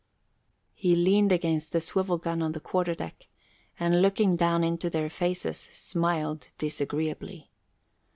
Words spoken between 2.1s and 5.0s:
gun on the quarter deck, and looking down into